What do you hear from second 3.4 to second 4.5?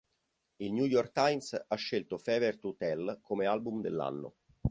album dell'anno.